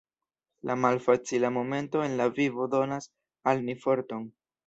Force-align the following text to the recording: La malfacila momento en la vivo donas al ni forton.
La 0.63 0.75
malfacila 0.75 1.51
momento 1.51 2.03
en 2.03 2.17
la 2.17 2.27
vivo 2.29 2.67
donas 2.75 3.09
al 3.51 3.63
ni 3.67 3.75
forton. 3.87 4.27